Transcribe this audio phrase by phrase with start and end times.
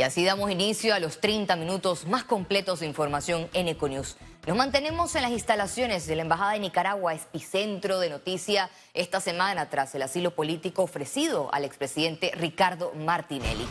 [0.00, 4.16] Y así damos inicio a los 30 minutos más completos de información en Econews.
[4.46, 9.68] Nos mantenemos en las instalaciones de la Embajada de Nicaragua, epicentro de noticia esta semana
[9.68, 13.68] tras el asilo político ofrecido al expresidente Ricardo Martinelli.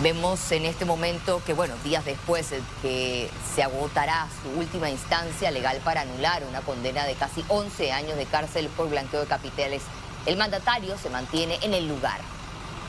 [0.00, 5.80] Vemos en este momento que, bueno, días después que se agotará su última instancia legal
[5.82, 9.82] para anular una condena de casi 11 años de cárcel por blanqueo de capitales,
[10.24, 12.20] el mandatario se mantiene en el lugar.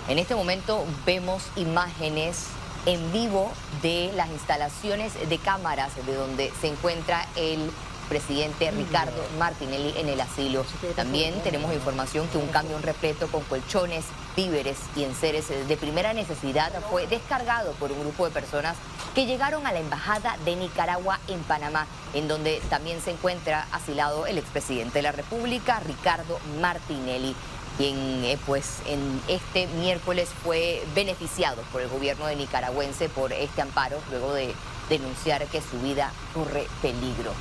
[0.08, 2.46] En este momento vemos imágenes
[2.86, 7.72] en vivo de las instalaciones de cámaras de donde se encuentra el
[8.08, 10.64] presidente Ricardo Martinelli en el asilo.
[10.96, 16.72] También tenemos información que un camión repleto con colchones, víveres y enseres de primera necesidad
[16.92, 18.78] fue descargado por un grupo de personas
[19.16, 24.28] que llegaron a la Embajada de Nicaragua en Panamá, en donde también se encuentra asilado
[24.28, 27.36] el expresidente de la República, Ricardo Martinelli
[27.78, 33.62] quien eh, pues en este miércoles fue beneficiado por el gobierno de nicaragüense por este
[33.62, 34.54] amparo luego de
[34.90, 37.34] denunciar que su vida corre peligro.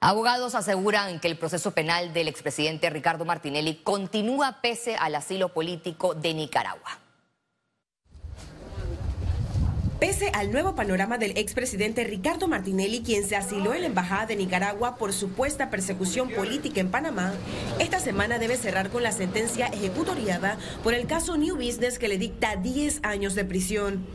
[0.00, 6.14] Abogados aseguran que el proceso penal del expresidente Ricardo Martinelli continúa pese al asilo político
[6.14, 7.05] de Nicaragua.
[9.98, 14.36] Pese al nuevo panorama del expresidente Ricardo Martinelli, quien se asiló en la Embajada de
[14.36, 17.32] Nicaragua por supuesta persecución política en Panamá,
[17.78, 22.18] esta semana debe cerrar con la sentencia ejecutoriada por el caso New Business que le
[22.18, 24.06] dicta 10 años de prisión.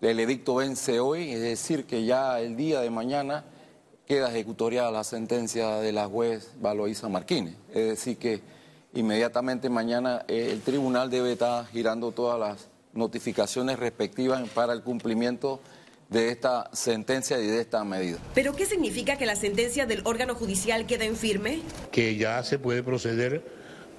[0.00, 3.44] El edicto vence hoy, es decir, que ya el día de mañana
[4.06, 7.56] queda ejecutoriada la sentencia de la juez Valoisa Marquines.
[7.70, 8.40] Es decir, que
[8.94, 15.60] inmediatamente mañana eh, el tribunal debe estar girando todas las notificaciones respectivas para el cumplimiento
[16.10, 18.18] de esta sentencia y de esta medida.
[18.34, 21.60] ¿Pero qué significa que la sentencia del órgano judicial queda en firme?
[21.92, 23.42] Que ya se puede proceder,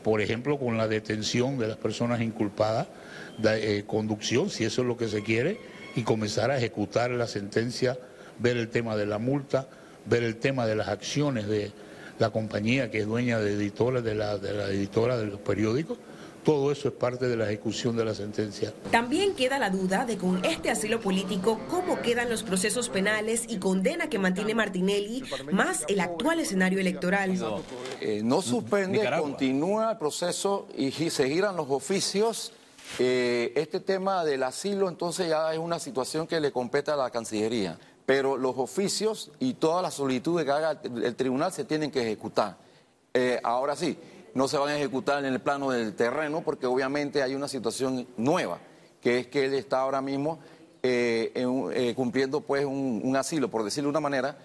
[0.03, 2.87] por ejemplo, con la detención de las personas inculpadas,
[3.37, 5.59] de, eh, conducción, si eso es lo que se quiere,
[5.95, 7.97] y comenzar a ejecutar la sentencia,
[8.39, 9.67] ver el tema de la multa,
[10.05, 11.71] ver el tema de las acciones de
[12.17, 15.97] la compañía que es dueña de editores de la, de la editora de los periódicos
[16.49, 18.73] todo eso es parte de la ejecución de la sentencia.
[18.89, 23.59] También queda la duda de con este asilo político cómo quedan los procesos penales y
[23.59, 27.37] condena que mantiene Martinelli, más el actual escenario electoral.
[28.01, 32.51] Eh, no suspende, continúa el proceso y se giran los oficios.
[32.97, 37.11] Eh, este tema del asilo entonces ya es una situación que le compete a la
[37.11, 37.77] Cancillería,
[38.07, 42.57] pero los oficios y todas las solicitudes que haga el, tribunal se tienen que ejecutar.
[43.13, 43.95] Eh, ahora sí,
[44.39, 48.07] no se van a ejecutar en el plano del terreno porque obviamente hay una situación
[48.15, 48.59] nueva,
[49.01, 50.39] que es que él está ahora mismo
[50.81, 54.37] eh, eh, cumpliendo pues un, asilo, por decirlo de una manera,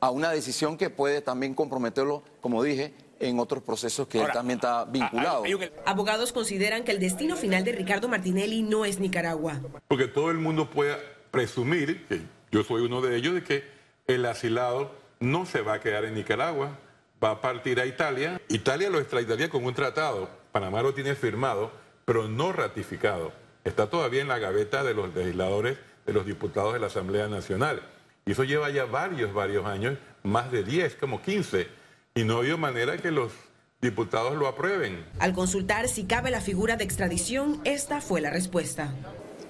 [0.00, 4.58] a una decisión que puede también comprometerlo, como dije, en otros procesos que él también
[4.58, 5.44] está vinculado.
[5.84, 9.60] Abogados consideran que el destino final de Ricardo Martinelli no es Nicaragua.
[9.86, 10.96] Porque todo el mundo puede
[11.30, 12.20] presumir, que
[12.50, 13.62] yo soy uno de ellos, de que
[14.08, 14.90] el asilado
[15.20, 16.80] no se va a quedar en Nicaragua,
[17.22, 18.40] va a partir a Italia.
[18.48, 20.28] Italia lo extraditaría con un tratado.
[20.52, 21.70] Panamá lo tiene firmado,
[22.04, 23.32] pero no ratificado.
[23.64, 27.82] Está todavía en la gaveta de los legisladores, de los diputados de la Asamblea Nacional.
[28.24, 31.68] Y eso lleva ya varios, varios años, más de 10, como 15.
[32.14, 33.32] Y no ha manera que los
[33.80, 35.04] diputados lo aprueben.
[35.18, 38.92] Al consultar si cabe la figura de extradición, esta fue la respuesta.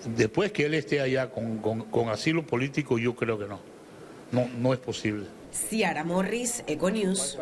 [0.05, 3.76] Después que él esté allá con, con asilo político, yo creo que no.
[4.33, 5.27] No, no es posible.
[5.53, 7.39] Ciara Morris, Econews.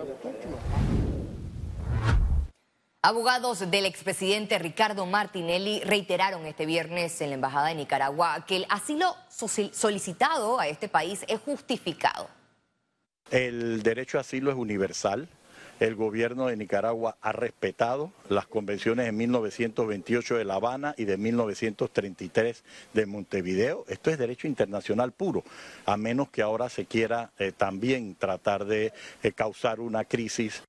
[3.03, 8.67] Abogados del expresidente Ricardo Martinelli reiteraron este viernes en la Embajada de Nicaragua que el
[8.71, 12.28] asilo solicitado a este país es justificado.
[13.31, 15.28] El derecho a asilo es universal
[15.80, 21.16] el gobierno de Nicaragua ha respetado las convenciones de 1928 de La Habana y de
[21.16, 23.84] 1933 de Montevideo.
[23.88, 25.44] Esto es derecho internacional puro,
[25.86, 28.92] a menos que ahora se quiera eh, también tratar de
[29.22, 30.62] eh, causar una crisis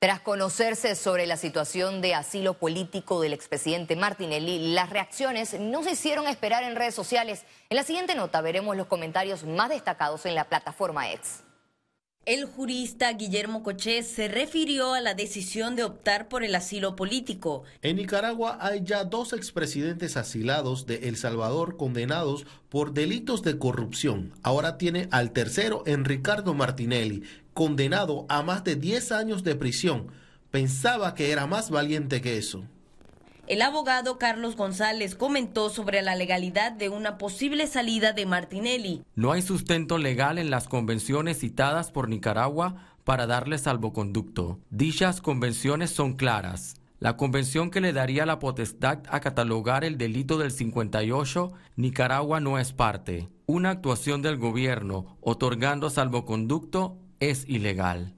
[0.00, 5.92] Tras conocerse sobre la situación de asilo político del expresidente Martinelli, las reacciones no se
[5.92, 7.42] hicieron esperar en redes sociales.
[7.68, 11.42] En la siguiente nota veremos los comentarios más destacados en la plataforma X.
[12.26, 17.64] El jurista Guillermo Coché se refirió a la decisión de optar por el asilo político.
[17.80, 24.34] En Nicaragua hay ya dos expresidentes asilados de El Salvador condenados por delitos de corrupción.
[24.42, 27.22] Ahora tiene al tercero en Ricardo Martinelli,
[27.58, 30.12] condenado a más de 10 años de prisión.
[30.52, 32.62] Pensaba que era más valiente que eso.
[33.48, 39.02] El abogado Carlos González comentó sobre la legalidad de una posible salida de Martinelli.
[39.16, 44.60] No hay sustento legal en las convenciones citadas por Nicaragua para darle salvoconducto.
[44.70, 46.76] Dichas convenciones son claras.
[47.00, 52.56] La convención que le daría la potestad a catalogar el delito del 58, Nicaragua no
[52.60, 53.28] es parte.
[53.46, 58.12] Una actuación del gobierno otorgando salvoconducto es ilegal.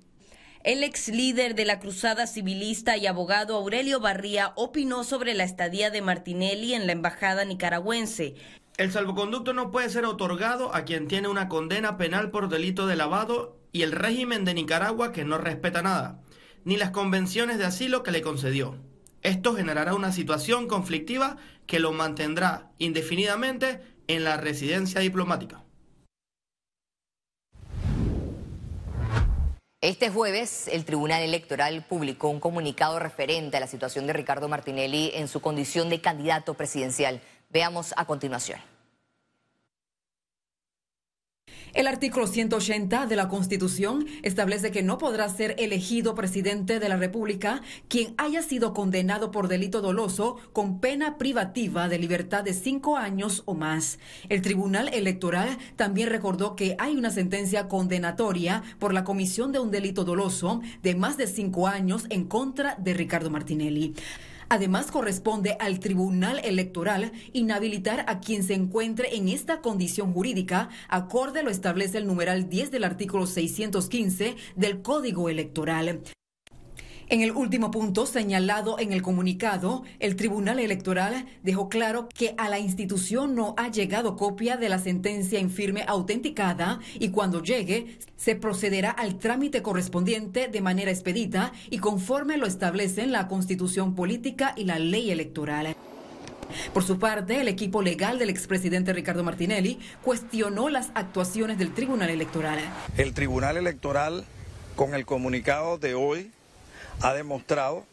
[0.62, 5.91] El ex líder de la cruzada civilista y abogado Aurelio Barría opinó sobre la estadía
[5.91, 8.35] de Martinelli en la embajada nicaragüense.
[8.76, 12.97] El salvoconducto no puede ser otorgado a quien tiene una condena penal por delito de
[12.97, 16.20] lavado y el régimen de Nicaragua que no respeta nada,
[16.64, 18.76] ni las convenciones de asilo que le concedió.
[19.23, 21.37] Esto generará una situación conflictiva
[21.67, 25.62] que lo mantendrá indefinidamente en la residencia diplomática.
[29.82, 35.11] Este jueves, el Tribunal Electoral publicó un comunicado referente a la situación de Ricardo Martinelli
[35.15, 37.23] en su condición de candidato presidencial.
[37.49, 38.61] Veamos a continuación.
[41.72, 46.96] El artículo 180 de la Constitución establece que no podrá ser elegido presidente de la
[46.96, 52.96] República quien haya sido condenado por delito doloso con pena privativa de libertad de cinco
[52.96, 54.00] años o más.
[54.28, 59.70] El Tribunal Electoral también recordó que hay una sentencia condenatoria por la comisión de un
[59.70, 63.94] delito doloso de más de cinco años en contra de Ricardo Martinelli.
[64.52, 71.44] Además, corresponde al Tribunal Electoral inhabilitar a quien se encuentre en esta condición jurídica, acorde
[71.44, 76.02] lo establece el numeral 10 del artículo 615 del Código Electoral.
[77.11, 82.49] En el último punto señalado en el comunicado, el Tribunal Electoral dejó claro que a
[82.49, 87.99] la institución no ha llegado copia de la sentencia en firme autenticada y cuando llegue
[88.17, 94.55] se procederá al trámite correspondiente de manera expedita y conforme lo establecen la Constitución Política
[94.56, 95.75] y la Ley Electoral.
[96.73, 102.11] Por su parte, el equipo legal del expresidente Ricardo Martinelli cuestionó las actuaciones del Tribunal
[102.11, 102.61] Electoral.
[102.97, 104.25] El Tribunal Electoral,
[104.77, 106.31] con el comunicado de hoy,
[107.00, 107.85] ha demostrado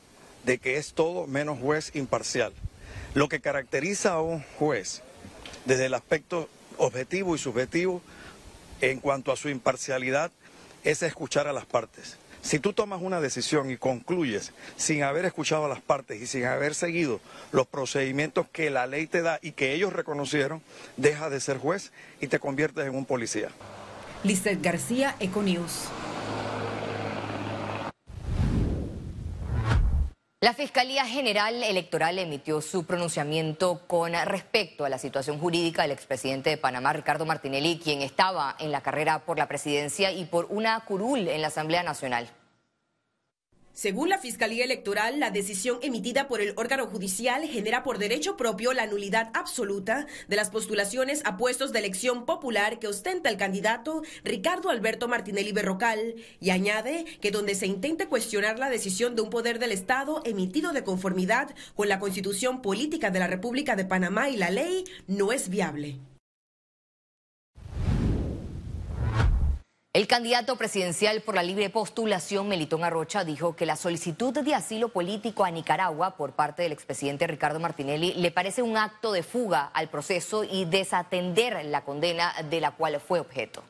[0.43, 2.53] de que es todo menos juez imparcial.
[3.13, 5.01] Lo que caracteriza a un juez
[5.65, 8.01] desde el aspecto objetivo y subjetivo
[8.81, 10.31] en cuanto a su imparcialidad
[10.83, 12.17] es escuchar a las partes.
[12.41, 16.45] Si tú tomas una decisión y concluyes sin haber escuchado a las partes y sin
[16.45, 17.19] haber seguido
[17.51, 20.61] los procedimientos que la ley te da y que ellos reconocieron,
[20.95, 23.49] dejas de ser juez y te conviertes en un policía.
[24.23, 25.89] Lizeth García, Econews.
[30.39, 36.51] La Fiscalía General Electoral emitió su pronunciamiento con respecto a la situación jurídica del expresidente
[36.51, 40.79] de Panamá, Ricardo Martinelli, quien estaba en la carrera por la presidencia y por una
[40.81, 42.29] curul en la Asamblea Nacional.
[43.77, 48.73] Según la Fiscalía Electoral, la decisión emitida por el órgano judicial genera por derecho propio
[48.73, 54.01] la nulidad absoluta de las postulaciones a puestos de elección popular que ostenta el candidato
[54.23, 59.29] Ricardo Alberto Martinelli Berrocal y añade que donde se intente cuestionar la decisión de un
[59.29, 64.27] poder del Estado emitido de conformidad con la Constitución Política de la República de Panamá
[64.29, 65.99] y la ley, no es viable.
[69.97, 74.89] El candidato presidencial por la libre postulación, Melitón Arrocha, dijo que la solicitud de asilo
[74.89, 79.63] político a Nicaragua por parte del expresidente Ricardo Martinelli le parece un acto de fuga
[79.65, 83.63] al proceso y desatender la condena de la cual fue objeto.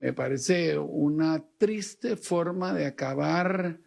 [0.00, 3.80] Me parece una triste forma de acabar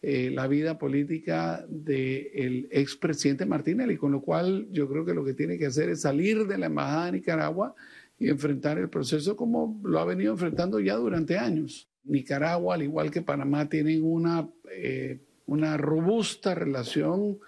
[0.00, 5.34] eh, la vida política del expresidente Martinelli, con lo cual yo creo que lo que
[5.34, 7.76] tiene que hacer es salir de la embajada de Nicaragua
[8.22, 11.88] y enfrentar el proceso como lo ha venido enfrentando ya durante años.
[12.04, 17.38] Nicaragua, al igual que Panamá, tienen una, eh, una robusta relación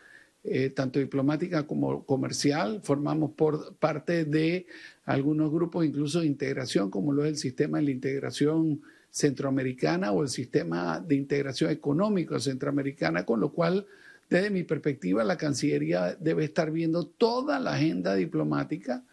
[0.43, 2.81] eh, tanto diplomática como comercial.
[2.83, 4.67] Formamos por parte de
[5.05, 10.25] algunos grupos incluso de integración, como lo es el sistema de la integración centroamericana o
[10.25, 13.87] el sistema de integración económico centroamericana, con lo cual,
[14.29, 19.05] desde mi perspectiva, la Cancillería debe estar viendo toda la agenda diplomática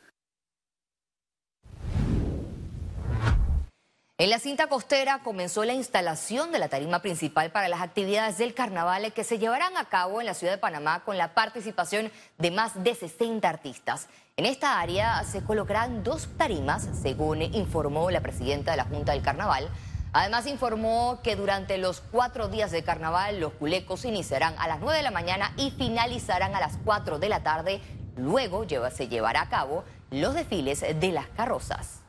[4.21, 8.53] En la cinta costera comenzó la instalación de la tarima principal para las actividades del
[8.53, 12.51] carnaval que se llevarán a cabo en la ciudad de Panamá con la participación de
[12.51, 14.09] más de 60 artistas.
[14.37, 19.23] En esta área se colocarán dos tarimas, según informó la presidenta de la Junta del
[19.23, 19.67] Carnaval.
[20.13, 24.97] Además informó que durante los cuatro días de carnaval los culecos iniciarán a las 9
[24.97, 27.81] de la mañana y finalizarán a las 4 de la tarde.
[28.17, 32.01] Luego se llevará a cabo los desfiles de las carrozas.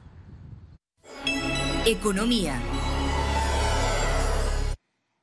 [1.84, 2.62] Economía.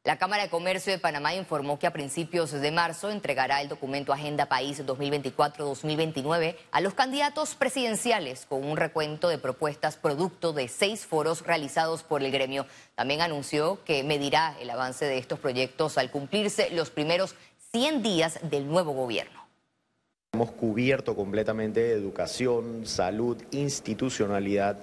[0.04, 4.12] La Cámara de Comercio de Panamá informó que a principios de marzo entregará el documento
[4.12, 11.06] Agenda País 2024-2029 a los candidatos presidenciales con un recuento de propuestas producto de seis
[11.06, 12.66] foros realizados por el gremio.
[12.96, 17.36] También anunció que medirá el avance de estos proyectos al cumplirse los primeros
[17.72, 19.48] 100 días del nuevo gobierno.
[20.34, 24.78] Hemos cubierto completamente educación, salud, institucionalidad,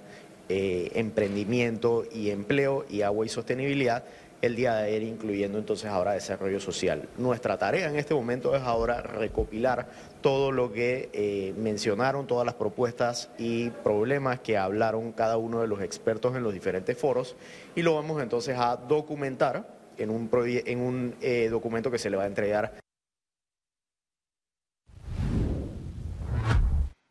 [0.49, 4.05] eh, emprendimiento y empleo y agua y sostenibilidad
[4.43, 7.09] el día de ayer, incluyendo entonces ahora desarrollo social.
[7.17, 9.89] Nuestra tarea en este momento es ahora recopilar
[10.21, 15.67] todo lo que eh, mencionaron, todas las propuestas y problemas que hablaron cada uno de
[15.67, 17.37] los expertos en los diferentes foros
[17.75, 19.67] y lo vamos entonces a documentar
[19.99, 22.86] en un, en un eh, documento que se le va a entregar.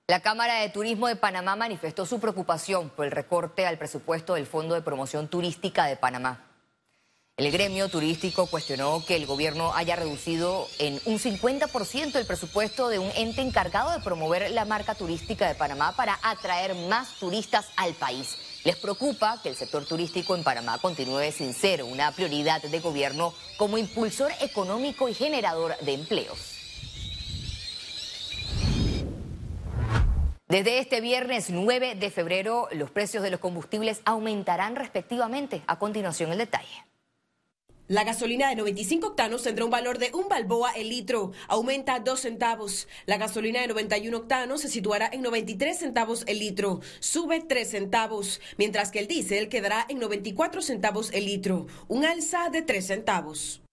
[0.07, 4.45] La Cámara de Turismo de Panamá manifestó su preocupación por el recorte al presupuesto del
[4.45, 6.45] Fondo de Promoción Turística de Panamá.
[7.37, 12.99] El gremio turístico cuestionó que el gobierno haya reducido en un 50% el presupuesto de
[12.99, 17.95] un ente encargado de promover la marca turística de Panamá para atraer más turistas al
[17.95, 18.37] país.
[18.63, 23.33] Les preocupa que el sector turístico en Panamá continúe sin ser una prioridad de gobierno
[23.57, 26.54] como impulsor económico y generador de empleos.
[30.47, 35.63] Desde este viernes 9 de febrero, los precios de los combustibles aumentarán respectivamente.
[35.65, 36.85] A continuación, el detalle.
[37.87, 42.19] La gasolina de 95 octanos tendrá un valor de un balboa el litro, aumenta 2
[42.19, 42.87] centavos.
[43.07, 48.39] La gasolina de 91 octanos se situará en 93 centavos el litro, sube 3 centavos,
[48.57, 53.64] mientras que el diésel quedará en 94 centavos el litro, un alza de 3 centavos.